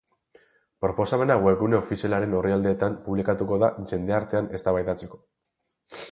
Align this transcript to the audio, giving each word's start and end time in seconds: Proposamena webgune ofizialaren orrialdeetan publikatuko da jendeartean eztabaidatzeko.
Proposamena 0.83 1.35
webgune 1.47 1.77
ofizialaren 1.79 2.33
orrialdeetan 2.39 2.95
publikatuko 3.09 3.59
da 3.65 3.69
jendeartean 3.91 4.49
eztabaidatzeko. 4.59 5.21